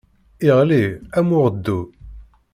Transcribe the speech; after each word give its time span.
Iɣli, 0.49 0.85
am 1.17 1.27
uɣeddu. 1.37 1.81